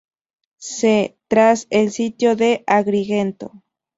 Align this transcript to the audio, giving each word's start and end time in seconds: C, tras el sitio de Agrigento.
C, 0.57 1.15
tras 1.27 1.67
el 1.69 1.91
sitio 1.91 2.35
de 2.35 2.63
Agrigento. 2.65 3.61